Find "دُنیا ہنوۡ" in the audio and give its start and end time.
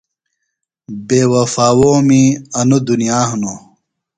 2.87-3.59